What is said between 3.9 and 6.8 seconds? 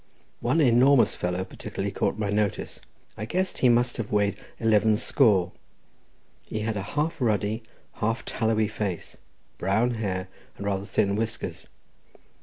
have weighed at least eleven score, he had